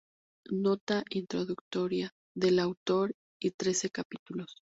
Nota 0.49 1.03
introductoria 1.11 2.11
del 2.35 2.57
autor 2.57 3.13
y 3.39 3.51
trece 3.51 3.91
capítulos. 3.91 4.57